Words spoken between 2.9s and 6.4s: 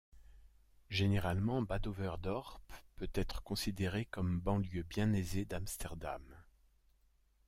peut être considérée comme banlieue bien-aisée d'Amsterdam.